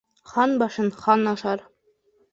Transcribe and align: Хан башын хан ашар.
Хан 0.29 0.55
башын 0.63 0.89
хан 1.03 1.31
ашар. 1.35 1.63